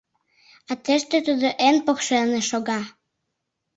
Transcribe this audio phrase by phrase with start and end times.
[0.71, 2.81] А тыште тудо эн покшелне шога.